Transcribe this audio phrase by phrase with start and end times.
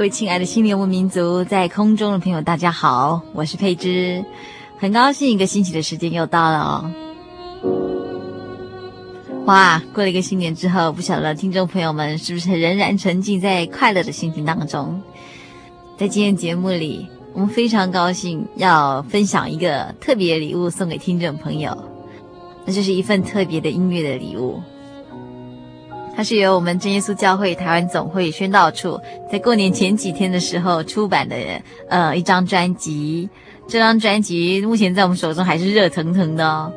[0.00, 4.24] 各位亲爱的心灵游牧民族，在空中的朋友，大家好，我是佩芝，
[4.78, 6.90] 很高兴一个星期的时间又到了哦。
[9.44, 15.02] 哇，过了一个新年之后，不晓得听众朋友们是不是仍然沉浸在快乐的心情当中？
[15.98, 21.76] 在今天节目里，我们非常高兴要分享一个特别礼物送给听众朋友，
[22.64, 24.62] 那就是一份特别的音乐的礼物。
[26.20, 29.00] 它是由我们真耶稣教会台湾总会宣道处
[29.32, 31.34] 在过年前几天的时候出版的，
[31.88, 33.26] 呃，一张专辑。
[33.66, 36.70] 这张专辑目前在我们手中还是热腾腾的哦。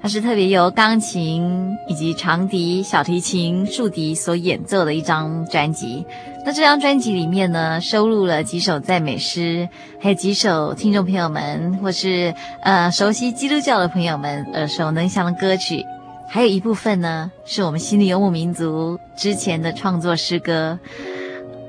[0.00, 6.06] 它是特别由钢琴以及长笛、小提琴、竖笛所演奏的一张专辑。
[6.44, 12.32] 那这张专辑里面呢，收录了几首赞美诗，还有几首听众朋友们或是
[12.62, 15.84] 呃熟悉基督教的朋友们耳熟能详的歌曲。
[16.28, 20.78] 还有一部分呢，是我们心灵游牧民族之前的创作诗歌，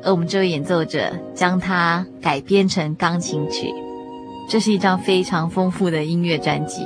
[0.03, 3.73] 而我们这位演奏者将它改编成钢琴曲。
[4.49, 6.83] 这是一张非常丰富的音乐专辑，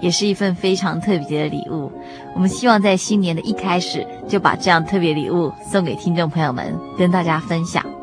[0.00, 1.90] 也是一份非常特别的礼物。
[2.34, 7.97] 我们希望在新年的一开始就把这样特别礼物送给听众朋友们，跟大家分享。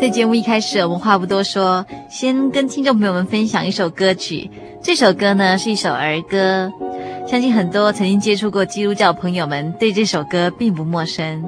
[0.00, 4.48] 在节目一开始，我们话不多说，先跟听众朋友们分享一首歌曲。
[4.80, 6.72] 这首歌呢，是一首儿歌，
[7.26, 11.44] 相信很多曾经接触过基督教朋友们对这首歌并不陌生。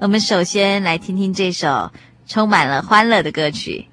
[0.00, 1.90] 我们首先来听听这首
[2.26, 3.86] 充满了欢乐的歌曲。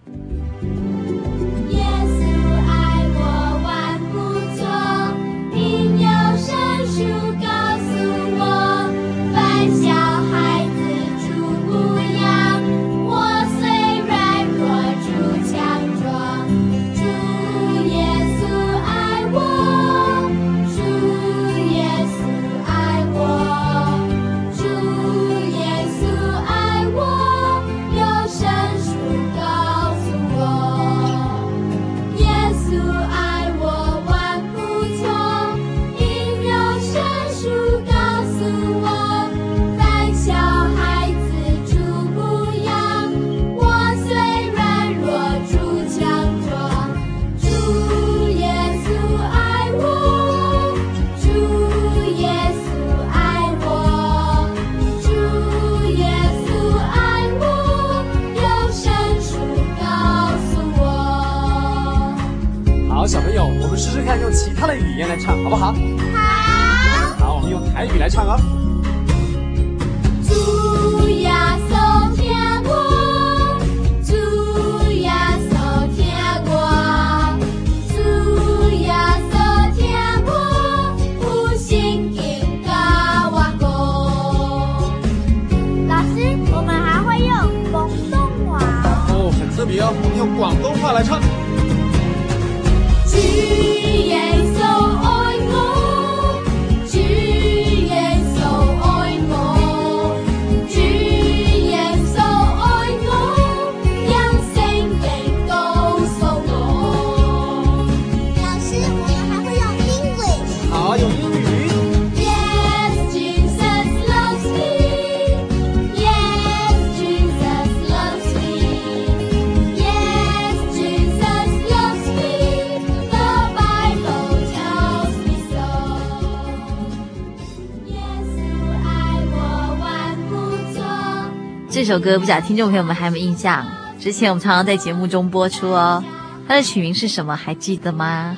[131.85, 133.63] 这首歌不晓得听众朋友们还有没有印象？
[133.99, 136.03] 之前我们常常在节目中播出哦。
[136.47, 137.35] 它的曲名是什么？
[137.35, 138.35] 还记得吗？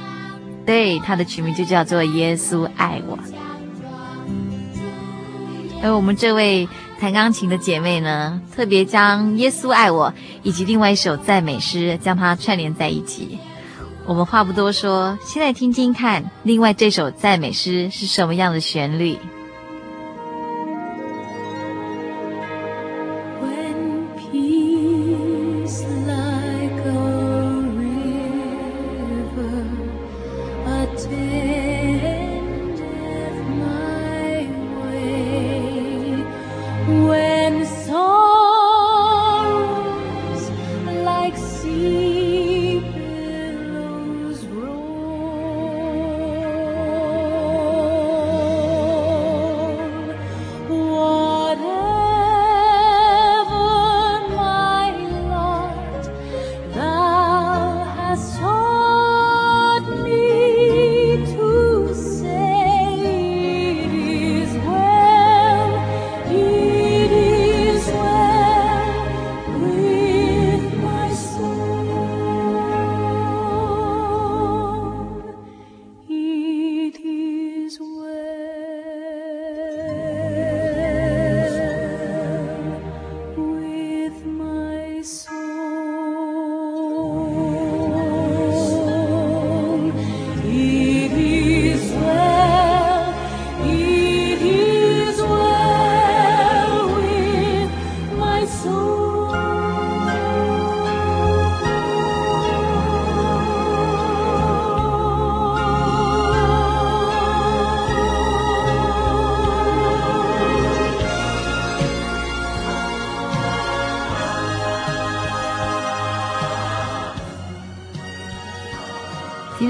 [0.66, 3.18] 对，它的曲名就叫做《耶稣爱我》。
[5.82, 6.68] 而我们这位
[7.00, 10.12] 弹钢琴的姐妹呢，特别将《耶稣爱我》
[10.44, 13.40] 以及另外一首赞美诗将它串联在一起。
[14.06, 19.18] 我们话不多说，先来听听看，另外这首赞美诗是什么样的旋律。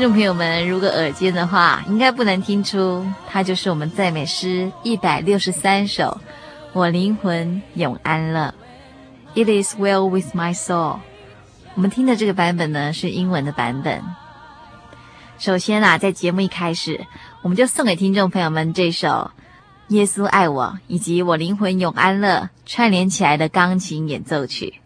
[0.10, 6.20] 朋友们，如果耳尖的话，应该不难听出，它就是我们赞美诗一百六十三首，
[6.74, 8.54] 我灵魂永安了。
[9.36, 11.00] It is well with my soul。
[11.76, 14.02] 我们听的这个版本呢，是英文的版本。
[15.38, 17.06] 首先啊，在节目一开始，
[17.42, 19.08] 我们就送给听众朋友们这首
[19.90, 24.82] 《耶稣爱我》以及《我灵魂永安乐》串联起来的钢琴演奏曲。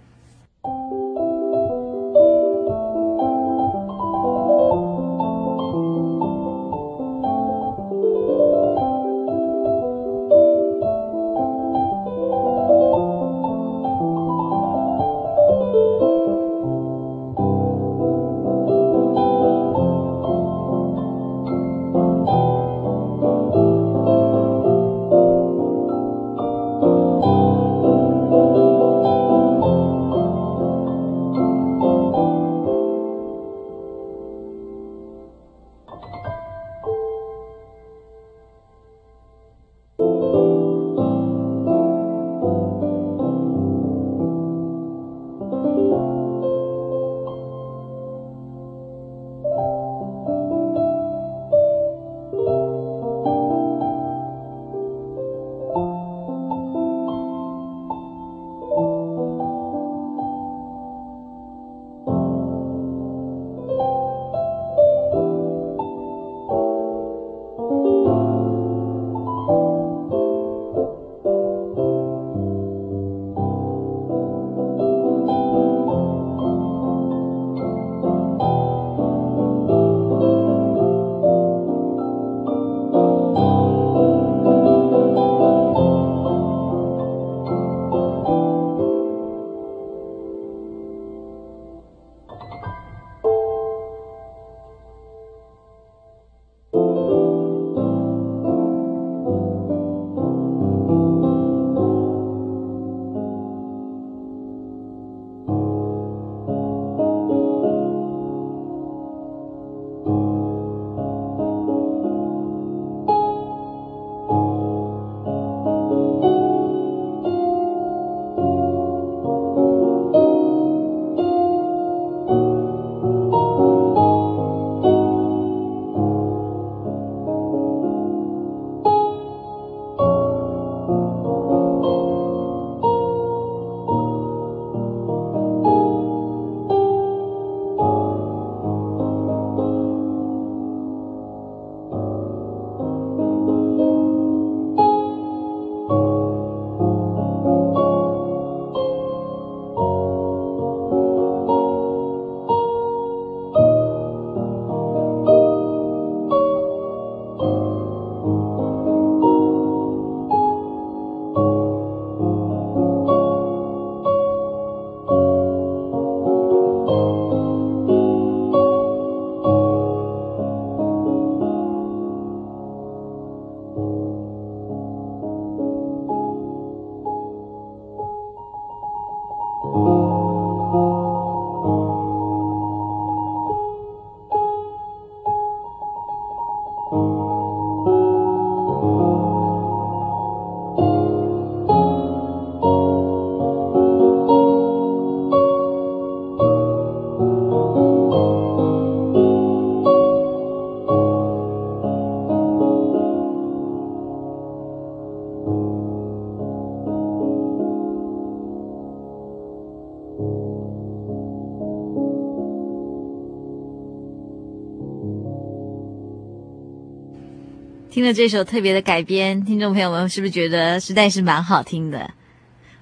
[218.13, 222.11] 这首特别的改编，听众朋友们是不是觉得实在是蛮好听的？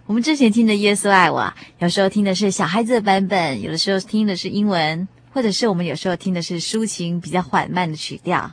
[0.05, 1.41] 我们之前听的《耶稣爱我》，
[1.77, 8.51] 有时候听的是小孩子的版本，有的时候听的是英文，或者是我们有时候听的是抒情比较缓慢的曲调。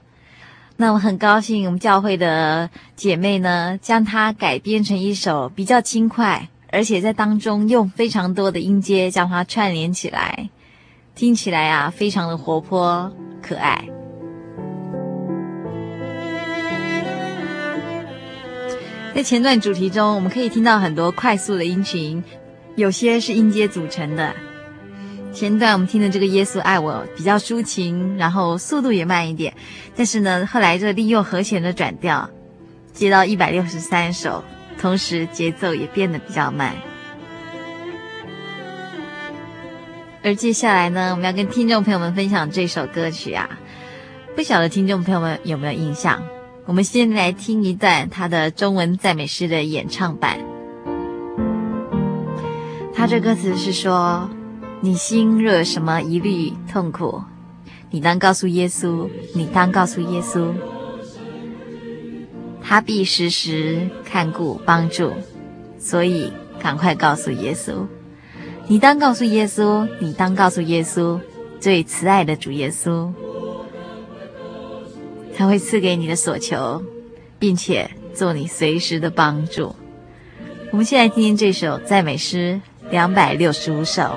[0.76, 10.50] 那我很高兴，我们教会的姐妹呢，将它改编成一首比较轻快，而且在当中用非常多的音阶将它串联起来，
[11.14, 13.95] 听起来啊，非常的活泼可爱。
[19.16, 22.22] 在前段主题中，我们可以听到很多快速的音群，
[22.74, 24.36] 有些是音阶组成的。
[25.32, 29.54] 前段我们听的这个《耶稣爱我》比较抒情，然后速度也慢一点。
[29.96, 32.28] 但是呢，后来这利用和弦的转调，
[32.92, 34.44] 接到一百六十三首，
[34.78, 36.76] 同时节奏也变得比较慢。
[40.22, 43.48] 而接下来呢，我们要跟听众朋友们分享这首歌曲啊，
[44.34, 46.22] 不晓得听众朋友们有没有印象？
[46.66, 50.40] 我们先来听一段他的中文赞美诗的演唱版。
[52.92, 54.28] 他这歌词是说
[54.82, 57.22] ：“你心若有什么疑虑痛苦，
[57.90, 60.52] 你当告诉耶稣，你当告诉耶稣，
[62.60, 65.12] 他必时时看顾帮助，
[65.78, 67.86] 所以赶快告诉耶稣。
[68.66, 71.20] 你当告诉耶稣，你当告诉耶稣，
[71.60, 73.12] 最慈爱的主耶稣。”
[75.36, 76.82] 他会赐给你的所求，
[77.38, 79.76] 并且做你随时的帮助。
[80.72, 84.16] 我们现在听听这首赞美诗两百六十五首。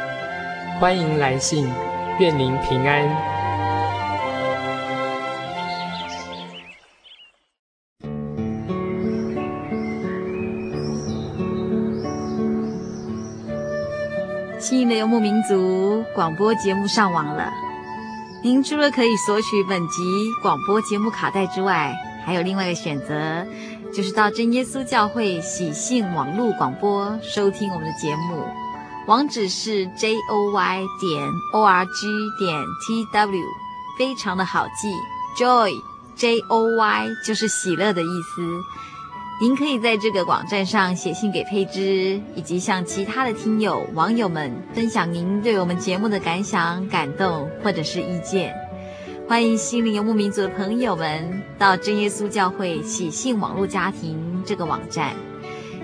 [0.81, 1.71] 欢迎来信，
[2.17, 3.07] 愿您平安。
[14.59, 17.53] 新的游牧民族广播节目上网了。
[18.43, 20.01] 您除了可以索取本集
[20.41, 21.93] 广播节目卡带之外，
[22.25, 23.45] 还有另外一个选择，
[23.93, 28.60] 就是到真耶稣教会喜信网络广播收听我们的节目。
[29.07, 32.55] 网址是 j o y 点 o r g 点
[32.85, 33.43] t w，
[33.97, 34.93] 非常的好记
[35.35, 35.71] ，joy
[36.15, 38.61] j o y 就是喜乐的意思。
[39.41, 48.55] 您可以在这个网站上写信给佩芝，以及向其他的听友网友们分享您对我们节目的感想、感动或者是意见。
[49.27, 55.15] 欢迎心灵游牧民族的朋友们到真耶稣教会喜信网络家庭这个网站。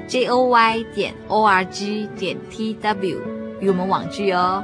[0.07, 3.21] J O Y 点 O R G 点 T W
[3.59, 4.63] 与我们网聚哦。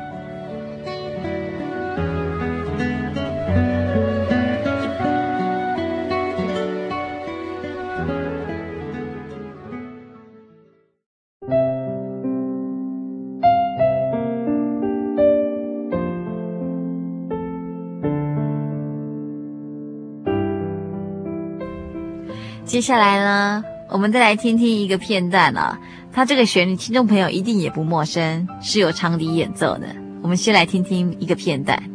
[22.66, 23.73] 接下来呢？
[23.94, 25.80] 我们再来听听一个片段啊，
[26.12, 29.96] 它这个旋律，听众朋友一定也不陌生，是由长笛演奏的。
[30.24, 31.93] 我们先来听听一个片段。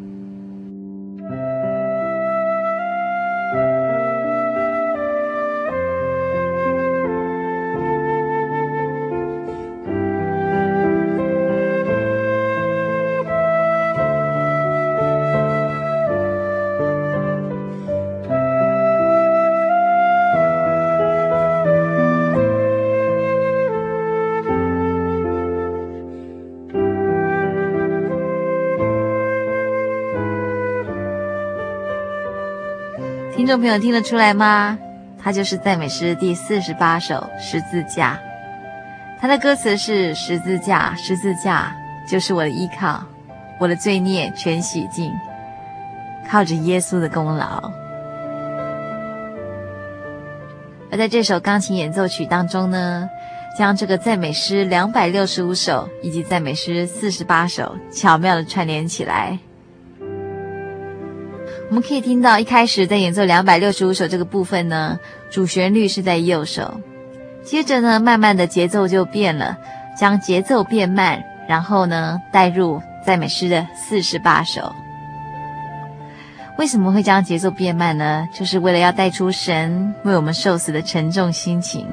[33.48, 34.78] 众朋友听得出来吗？
[35.18, 38.12] 它就是赞美诗第四十八首《十字架》。
[39.18, 41.74] 它的歌词是：“十字架，十字架，
[42.06, 43.02] 就是我的依靠，
[43.58, 45.10] 我的罪孽全洗净，
[46.30, 47.72] 靠着耶稣的功劳。”
[50.92, 53.08] 而在这首钢琴演奏曲当中呢，
[53.56, 59.38] 将这个赞美诗两百六十五首以及赞美诗四十八首巧妙的串联起来。
[61.68, 64.98] 我们可以听到，一开始在演奏两百六十五首这个部分呢，
[65.30, 66.80] 主旋律是在右手，
[67.44, 69.56] 接着呢，慢慢的节奏就变了，
[69.98, 74.74] 将节奏变慢，然后呢，带入赞美诗的四十八首。
[76.56, 78.26] 为什么会将节奏变慢呢？
[78.34, 81.86] 就是为了要带出神为我们受死的沉重心情。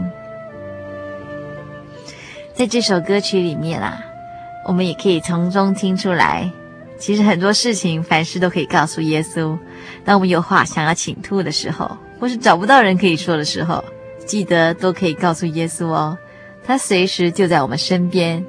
[2.53, 3.99] 在这首歌曲里面啊，
[4.63, 6.49] 我们也可以从中听出来。
[6.97, 9.57] 其实很多事情，凡事都可以告诉耶稣。
[10.03, 13.83] 当我们有话想要倾吐的时候，或是找不到人可以说的时候，
[14.25, 16.17] 记得都可以告诉耶稣哦，
[16.65, 18.43] 他随时就在我们身边。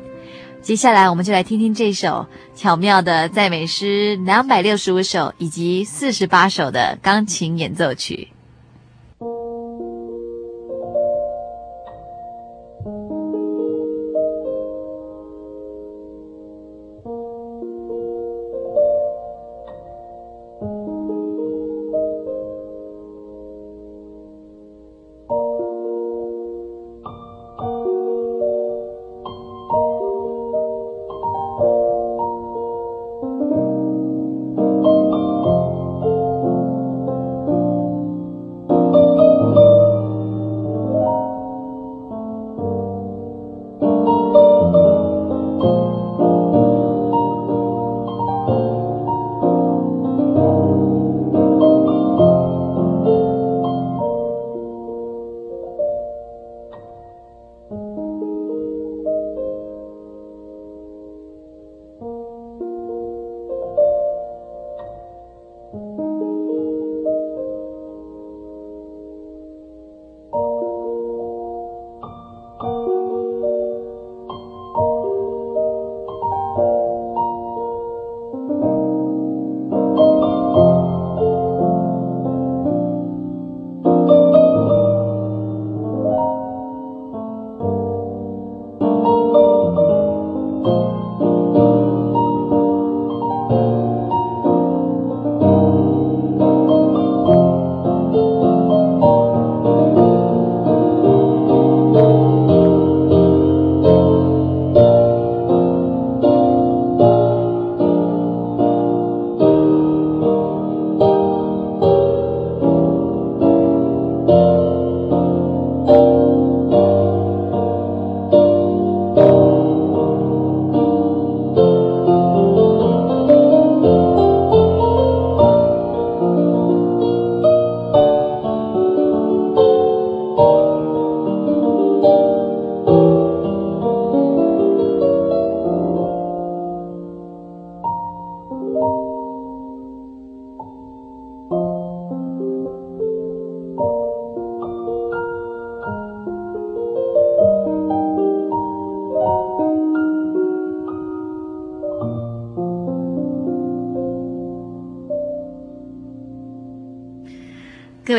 [0.62, 8.28] 接下来，我们就来听听这首巧妙的赞美诗两百六十五首以及四十八首的钢琴演奏曲。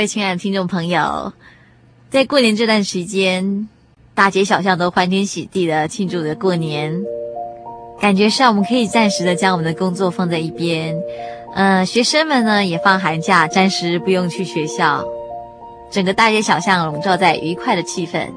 [0.08, 1.34] 亲爱的听众朋友，
[2.10, 3.67] 在过年这段时间，
[4.15, 6.98] 大街小巷都欢天喜地的庆祝着过年，
[8.00, 10.98] 感觉上我们可以暂时的将我们的工作放在一边，
[11.56, 15.06] 呃，学生们呢也放寒假，暂时不用去学校，
[15.91, 18.28] 整个大街小巷笼罩在愉快的气氛。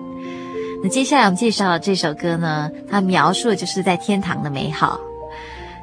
[0.83, 4.98] 那接下来我们介绍这首歌呢，它描述的就是在天堂的美好。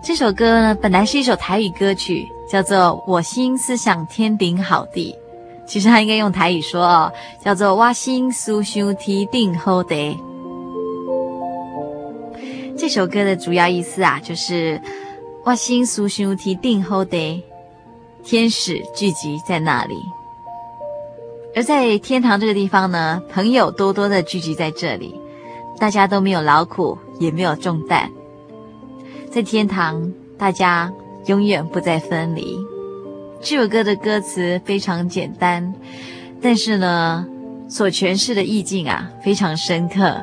[0.04, 5.16] 这首歌呢，本来是一首台语歌曲，叫做《我心思想天顶好地》。
[5.68, 7.12] 其实他应该用台语说哦，
[7.44, 10.18] 叫做“我心思想提定好地”。
[12.78, 14.82] 这首歌的主要意思啊，就是
[15.44, 17.44] “我心思想提定好地”，
[18.24, 19.96] 天使聚集在那里。
[21.56, 25.20] 而在天堂这个地方呢，朋友多多的聚集在这里，
[25.80, 28.10] 大家都没有劳苦，也没有重担。
[29.32, 30.92] 在天堂，大家
[31.26, 32.58] 永远不再分离。
[33.42, 35.74] 这首歌的歌词非常简单，
[36.42, 37.26] 但是呢，
[37.70, 40.22] 所诠释的意境啊非常深刻。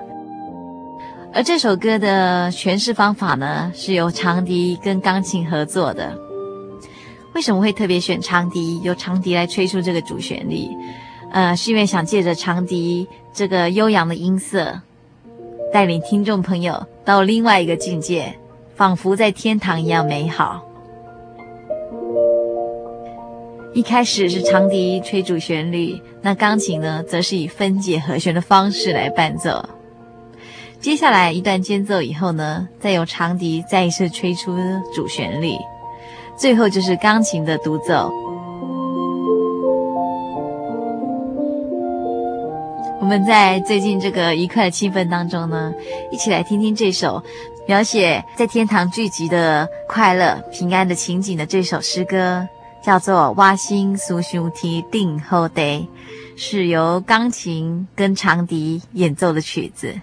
[1.33, 6.17] 而这首歌的诠释方法呢，是由长笛跟钢琴合作的。
[7.35, 10.69] 为什么会特别选长笛，由长笛来吹出这个主旋律？
[11.33, 14.81] 呃，是因为想借着长笛这个悠扬的音色，
[15.73, 18.39] 带领听众朋友到另外一个境界，
[18.77, 20.64] 仿佛在天堂一样美好。
[23.75, 29.69] 一开始是长笛吹主旋律，那钢琴呢，则是以分解和弦的方式来伴奏。
[30.81, 34.57] 接下来一段间奏以后呢，再由长笛再一次吹出
[34.95, 35.57] 主旋律，
[36.39, 38.13] 最后就是钢琴的独奏。
[43.01, 45.75] 我们在最近这个愉快的气氛当中呢，
[46.13, 47.21] 一起来听听这首
[47.67, 52.47] 描写在天堂聚集的快乐、平安的情景的这首诗歌。
[52.85, 55.63] 叫做《蛙心思想天顶好地》，
[56.37, 59.95] 是由钢琴跟长笛演奏的曲子。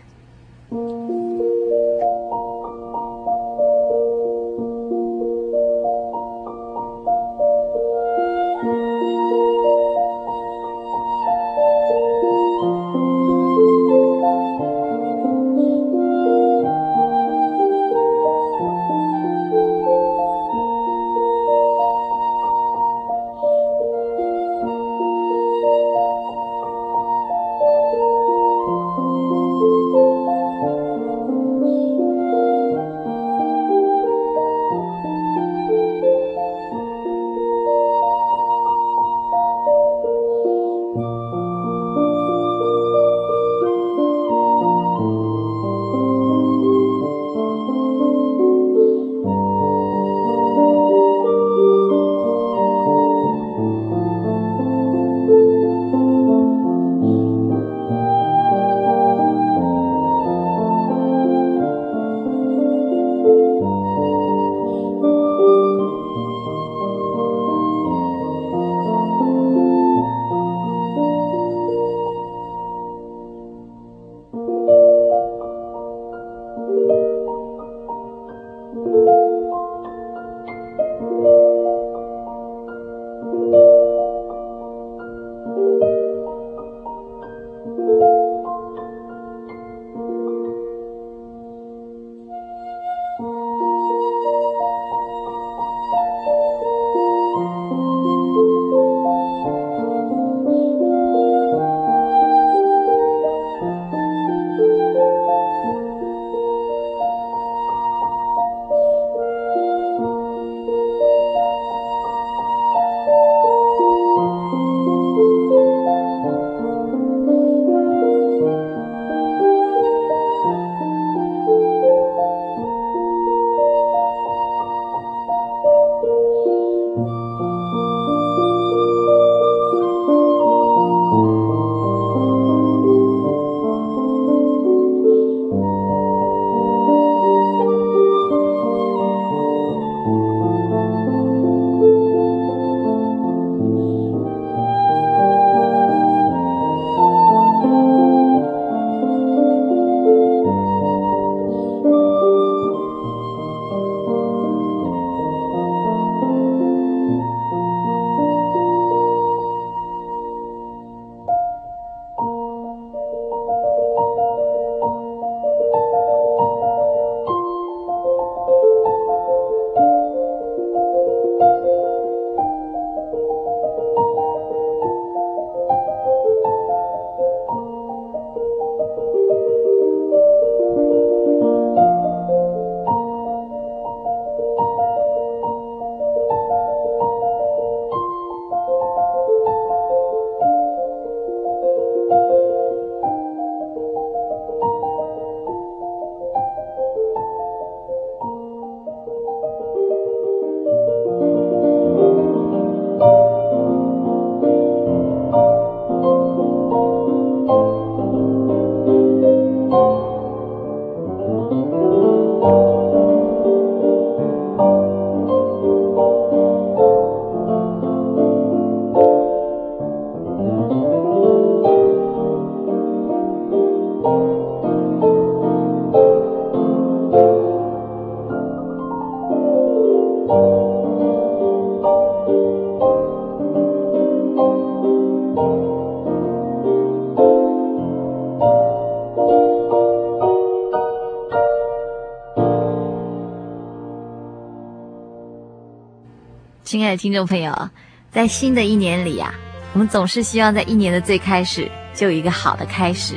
[246.98, 247.70] 听众朋友，
[248.12, 249.34] 在新的一年里啊，
[249.74, 253.16] 我们总是希望在一年的最开始就有一个好的开始。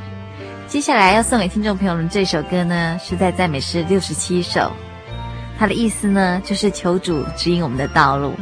[0.66, 4.72] 接下来要送给听众朋友们这首歌呢，是在赞美诗六十七首，
[5.58, 8.32] 它的意思呢，就是求主指引我们的道路。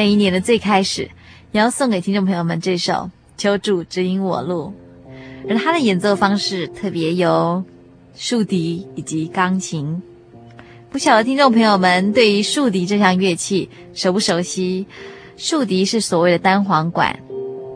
[0.00, 1.02] 在一年的最开始，
[1.52, 2.92] 也要送给听众朋友们这首
[3.36, 4.72] 《求主指引我路》，
[5.46, 7.62] 而他的演奏方式特别有
[8.16, 10.00] 竖笛以及钢琴。
[10.88, 14.86] 不晓得听众朋友们对于竖笛这项乐器熟不熟悉？
[15.36, 17.14] 竖笛是所谓的单簧管，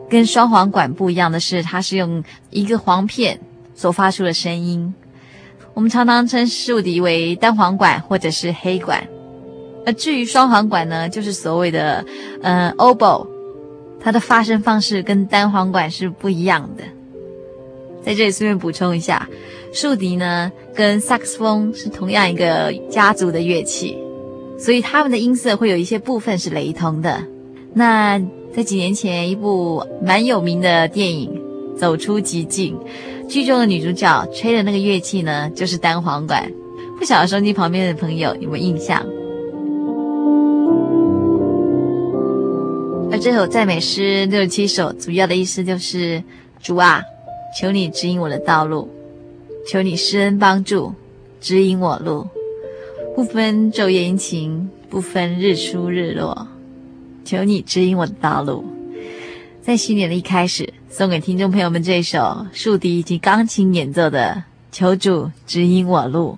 [0.09, 3.39] 跟双簧管不一样的是，它是用一个簧片
[3.75, 4.91] 所发出的声音。
[5.75, 9.07] 我们常常称竖笛为单簧管或者是黑管。
[9.85, 12.03] 而至于双簧管呢，就是所谓的，
[12.41, 13.27] 呃，oboe，
[13.99, 16.83] 它的发声方式跟单簧管是不一样的。
[18.03, 19.27] 在这里顺便补充一下，
[19.73, 23.97] 竖笛呢跟萨克斯风是同样一个家族的乐器，
[24.59, 27.23] 所以它们的音色会有一些部分是雷同的。
[27.73, 28.19] 那
[28.55, 31.29] 在几年前，一部蛮有名的电影
[31.77, 32.77] 《走出极境》，
[33.27, 36.49] 剧中的女主角吹的那个乐器呢，就是单簧管。
[36.97, 39.05] 不晓得收音机旁边的朋友有没有印象？
[43.11, 46.23] 而这首赞美诗六十七首，主要的意思就是：
[46.61, 47.03] 主啊，
[47.57, 48.89] 求你指引我的道路，
[49.67, 50.93] 求你施恩帮助，
[51.39, 52.27] 指引我路，
[53.15, 56.47] 不分昼夜阴晴，不分日出日落，
[57.23, 58.65] 求你指引我的道路。
[59.61, 64.43] 在新年的一开始，送给听众朋友们这首竖笛以及钢琴演奏的
[64.75, 66.37] 《求主指引我路》。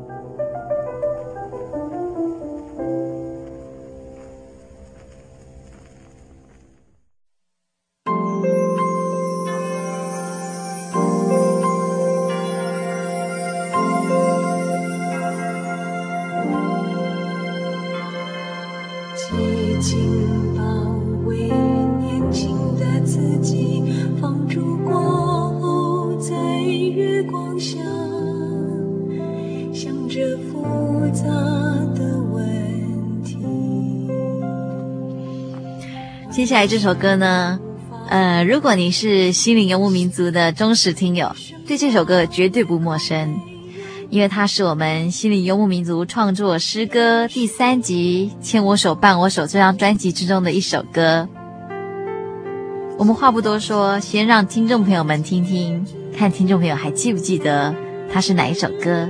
[36.51, 37.57] 接下来这首歌呢，
[38.09, 41.33] 呃，如果你是心灵游牧民族的忠实听友，
[41.65, 43.39] 对这首歌绝对不陌生，
[44.09, 51.25] 因为它是我们心灵游牧民族创作诗歌第三集《牵我手，伴我手》这张专辑之中的一首歌。
[52.97, 55.85] 我们话不多说，先让听众朋友们听听，
[56.17, 57.73] 看听众朋友还记不记得
[58.11, 59.07] 它是哪一首歌。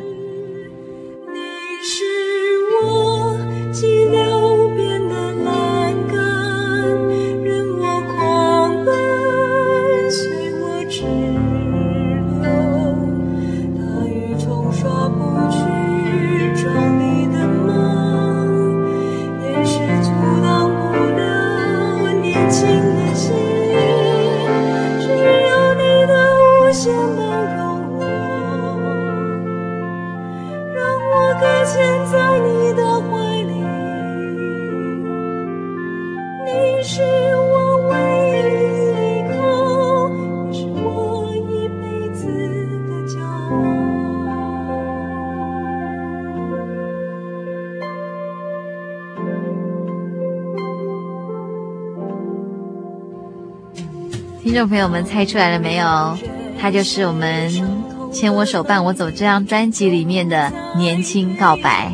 [54.66, 56.18] 朋友们猜出来了没有？
[56.60, 57.50] 它就是我们
[58.12, 61.94] 《牵我手，伴我走》这张专辑里面的《年轻告白》。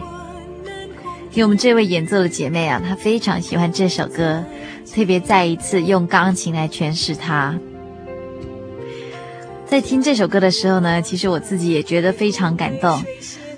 [1.32, 4.43] 因为我们这位演奏的姐妹啊，她非常喜欢这首歌，
[4.93, 7.55] 特别再一次用钢琴来诠释它。
[9.65, 13.01] 在听这首歌的时候呢，其实我自己也觉得非常感动。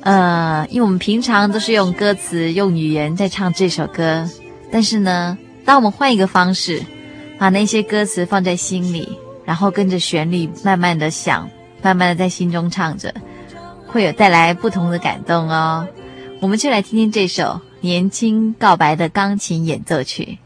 [0.01, 4.29] 呃，因为我们平常都是用歌词、用语言在唱这首歌，
[4.71, 6.83] 但是呢，当我们换一个方式。
[7.39, 11.49] 把那些歌词放在心里，然后跟着旋律慢慢的想，
[11.81, 13.11] 慢慢的在心中唱着，
[13.87, 15.87] 会有带来不同的感动哦。
[16.41, 17.43] 我们就来听听这首
[17.79, 20.37] 《年轻告白》的钢琴演奏曲。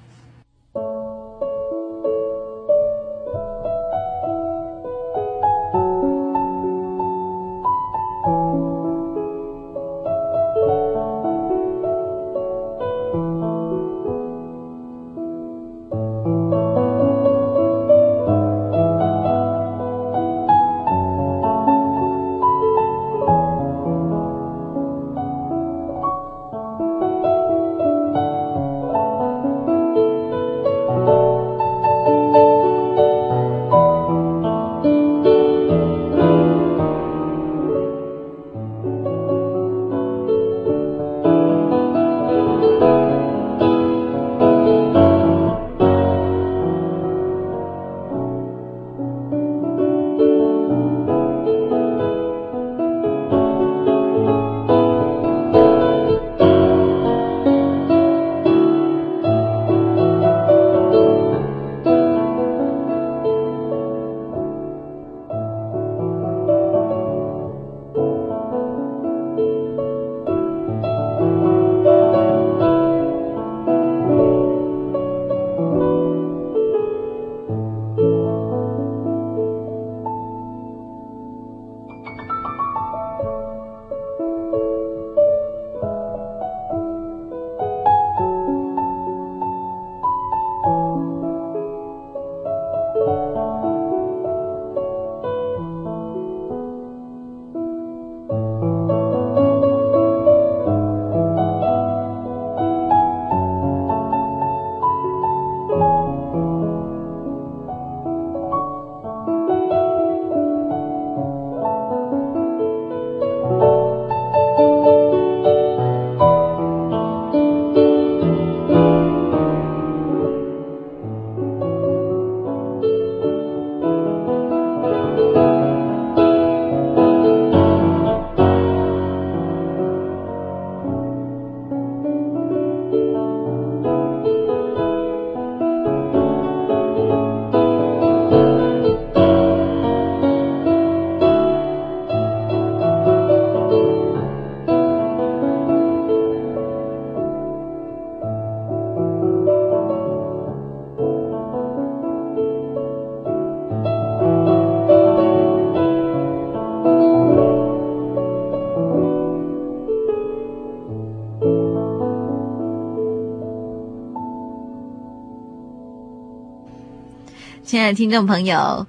[167.74, 168.86] 亲爱的听众朋友，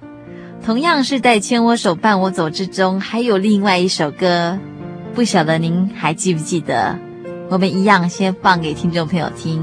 [0.63, 4.59] 同样是在牵我手伴我走之中，还有另外一首歌，
[5.15, 6.95] 不晓得您还记不记得？
[7.49, 9.59] 我们一样先放给听众朋友听。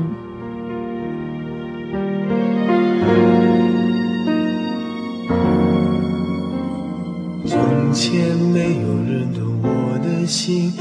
[7.46, 10.72] 从前没有人懂我的心，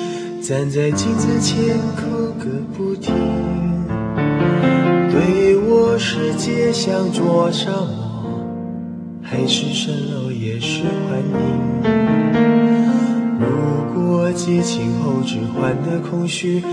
[0.42, 3.14] 站在镜子前哭个不停，
[5.12, 8.01] 对我世界像座沙漠，
[9.42, 11.34] 海市蜃楼也是幻影。
[13.40, 13.48] 如
[13.96, 16.64] 果激情后只换得空虚。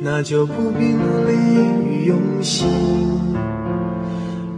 [0.00, 1.32] 那就不必努力
[1.84, 2.68] 与用心，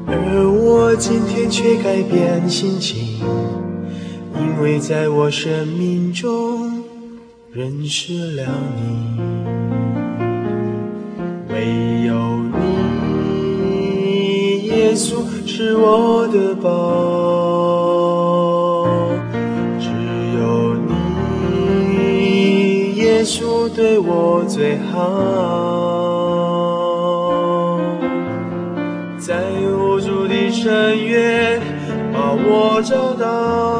[0.06, 3.22] 而我今天却改变心情，
[4.38, 6.84] 因为在我生命中
[7.50, 8.44] 认识了
[8.76, 9.18] 你，
[11.48, 12.36] 唯有
[14.04, 16.68] 你，耶稣是我的宝，
[23.74, 26.10] 对我最好。
[29.18, 31.60] 在无助的深渊
[32.12, 33.79] 把我找到，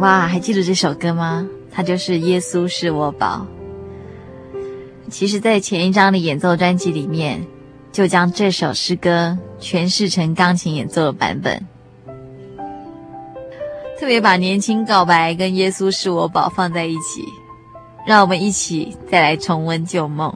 [0.00, 1.46] 哇，还记得这首歌吗？
[1.70, 3.46] 它就是《耶稣是我宝》。
[5.10, 7.46] 其实，在前一张的演奏专辑里面，
[7.92, 11.66] 就将这首诗歌诠释成钢琴演奏的版本，
[13.98, 17.22] 特别把年轻告白跟《耶稣是我宝》放在一起，
[18.06, 20.34] 让我们一起再来重温旧梦。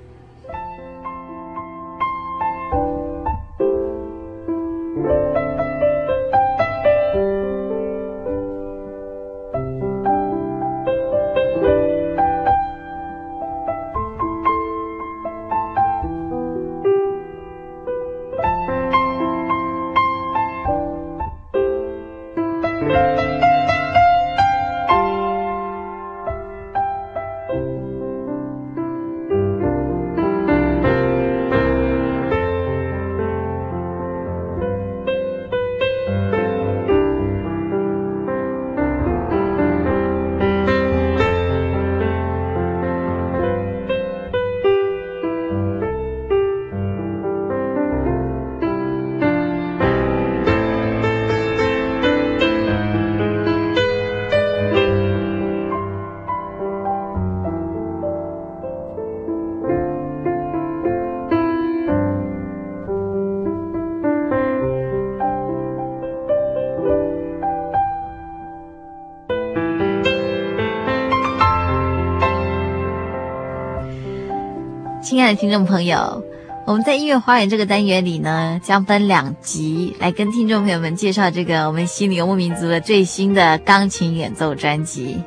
[75.14, 76.24] 亲爱的听众朋友，
[76.66, 85.22] 我们在音乐花园这个单元里呢，将分两集来跟听众朋友们介绍这个我们心里游牧民族的最新的钢琴演奏专辑。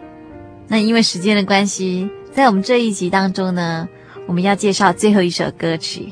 [0.68, 3.88] 那因为时间的关系，在我们这一集当中呢，
[4.26, 6.12] 我们要介绍最后一首歌曲。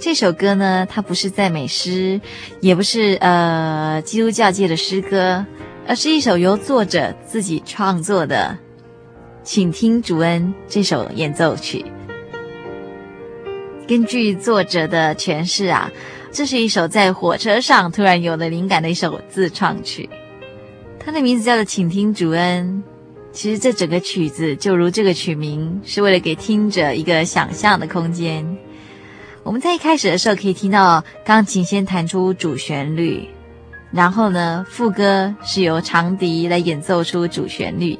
[0.00, 2.18] 这首歌呢，它不是赞美诗，
[2.62, 5.44] 也不是呃基督教界的诗歌，
[5.86, 8.56] 而是一首由作者自己创作的
[9.44, 11.84] 《请听主恩》这首演奏曲。
[13.86, 15.90] 根据作者的诠释啊，
[16.30, 20.08] 这是一首在火车上突然有了灵感的一首自创曲。
[20.98, 22.82] 它的名字叫做《请听主恩》。
[23.32, 28.46] 其实这整个曲子就如这个曲名，是为了给听者一个想象的空间。
[29.42, 33.26] 我们在一开始的时候可以听到钢琴先弹出主旋律，
[33.90, 37.98] 然后呢，副歌是由长笛来演奏出主旋律。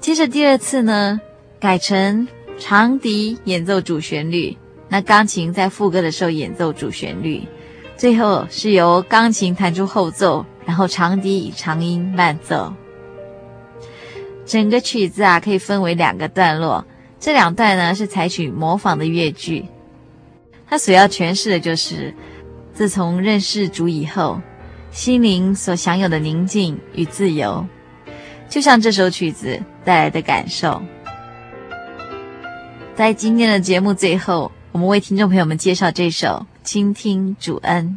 [0.00, 1.20] 接着第二次呢，
[1.60, 2.26] 改成。
[2.58, 4.56] 长笛演奏主旋律，
[4.88, 7.42] 那钢琴在副歌的时候演奏主旋律，
[7.96, 12.72] 最后是由钢琴弹出后奏，然后长笛以长音伴奏。
[14.44, 16.84] 整个曲子啊可以分为两个段落，
[17.20, 19.64] 这两段呢是采取模仿的乐句，
[20.68, 22.12] 它所要诠释的就是
[22.74, 24.40] 自从认识主以后，
[24.90, 27.64] 心灵所享有的宁静与自由，
[28.48, 30.82] 就像这首曲子带来的感受。
[32.98, 36.26] 在今天的节目最后，我们为听众朋友们介绍这首
[36.64, 37.96] 《倾听主恩》。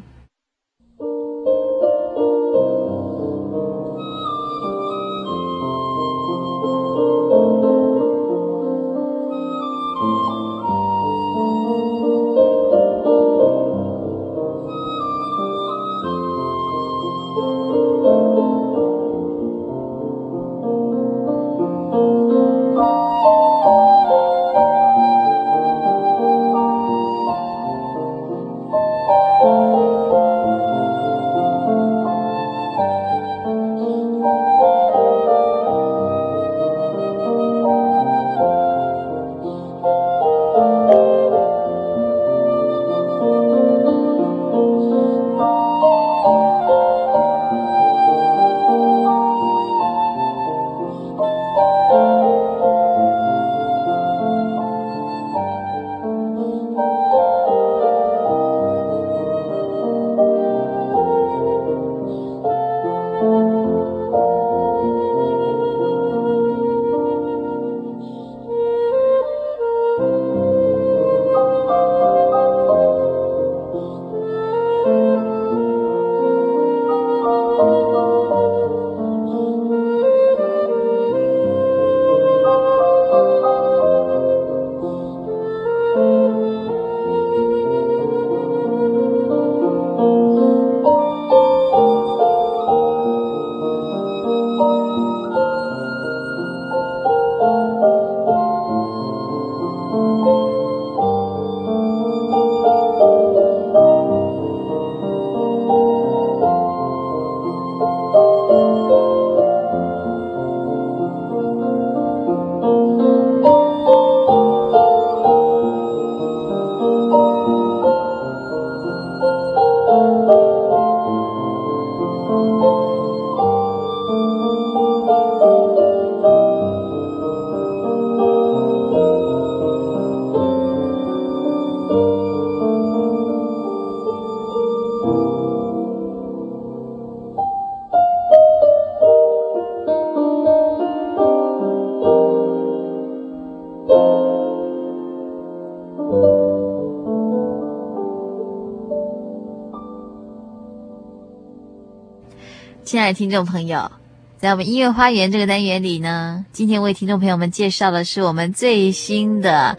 [152.91, 153.89] 亲爱的听众朋友，
[154.37, 159.77] 在我们音乐花园这个单元里呢，今天为听众朋友们介绍的是我们最新的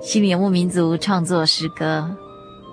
[0.00, 2.16] 心灵游牧民族创作诗歌。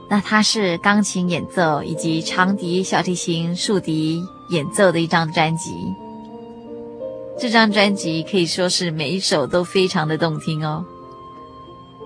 [0.10, 5.74] 那它是钢琴演奏以及长笛、小提琴、竖笛演奏的一张专辑。
[7.38, 10.86] 这张专辑可以说是每一首都非常的动听哦。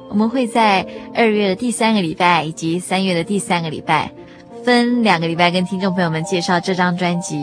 [0.10, 4.12] 我们会在二月的第三个礼拜以及三月的第三个礼拜，
[4.64, 7.38] 分两个礼拜跟听众朋友们介绍这张专辑。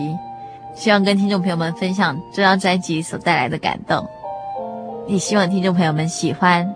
[0.75, 4.05] 希望跟听众朋友们分享这张专辑所带来的感动，
[5.07, 6.66] 也希望听众朋友们喜欢。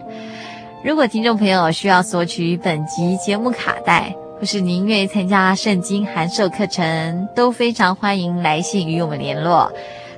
[0.84, 9.72] 如果听众朋友需要索取本集节目卡带，或是您愿意参加圣经函授课程，都非常欢迎来信与我们联络。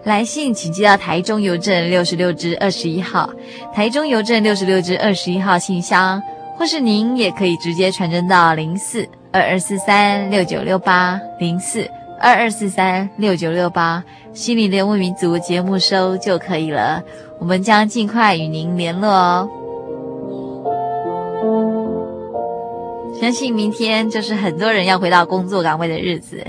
[0.05, 3.31] 来信请寄到台中邮政六十六支二十一号，
[3.75, 6.21] 台中邮政六十六支二十一号信箱，
[6.59, 11.89] 或是您也可以直接传真到零四二二四三六九六八零四。
[12.21, 14.03] 二二四三六九六八，
[14.33, 17.03] 心灵游牧民族节目收就可以了。
[17.39, 19.49] 我们将尽快与您联络哦。
[23.21, 26.45] 相信明天就是很多人要回到工作岗位的日子。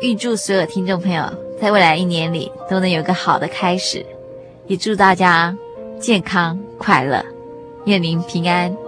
[0.00, 1.24] 预祝所有听众朋友
[1.60, 4.04] 在未来一年里都能有个好的开始，
[4.66, 5.54] 也祝大家
[6.00, 7.24] 健康快乐，
[7.84, 8.87] 愿您平安。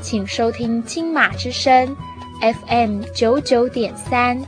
[0.00, 1.96] 请收听金马之声
[2.40, 4.40] ，FM 九九点三，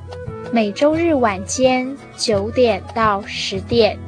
[0.53, 3.99] 每周日晚间九点到十点。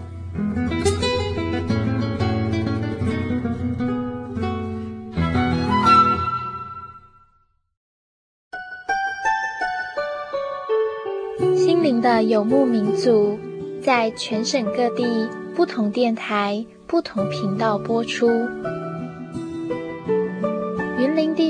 [11.57, 13.39] 心灵的游牧民族，
[13.83, 18.31] 在全省各地不同电台、不同频道播出。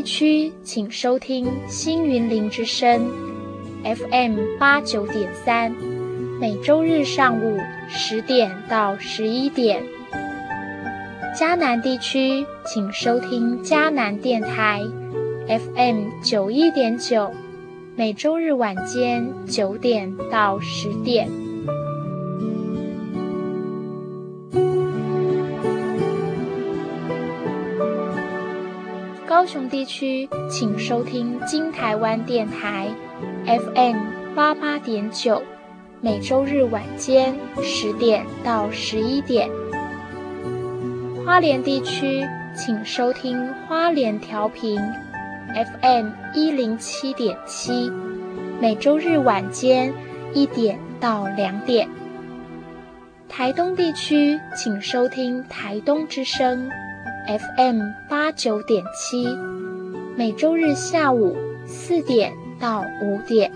[0.02, 3.10] 区，请收听新云林之声
[3.84, 5.74] ，FM 八九点三，
[6.40, 9.82] 每周日上午十点到十一点。
[11.34, 14.80] 嘉南地区，请收听嘉南电台
[15.48, 17.32] ，FM 九一点九，
[17.96, 21.41] 每周日晚间九点到十点。
[29.42, 32.88] 高雄地区，请收听金台湾电台
[33.44, 33.96] ，FM
[34.36, 35.42] 八八点九，
[36.00, 39.50] 每周日晚间十点到十一点。
[41.26, 42.24] 花莲地区，
[42.54, 44.80] 请收听花莲调频
[45.80, 47.90] ，FM 一零七点七，
[48.60, 49.92] 每周日晚间
[50.32, 51.88] 一点到两点。
[53.28, 56.70] 台东地区，请收听台东之声。
[57.26, 59.26] FM 八九点七，
[60.16, 63.52] 每周日下午四点到五点。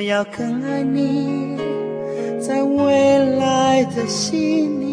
[0.00, 1.58] 我要更爱你，
[2.40, 4.88] 在未来的信念。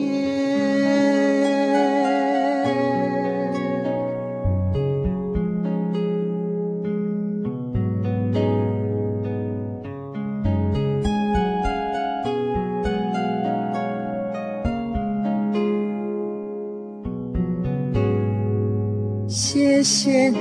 [19.30, 20.38] 谢谢你，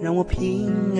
[0.00, 0.99] 让我平安